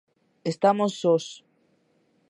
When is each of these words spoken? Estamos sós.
Estamos 0.51 0.91
sós. 1.01 1.25